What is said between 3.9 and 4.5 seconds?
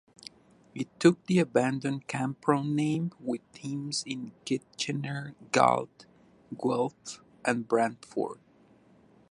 in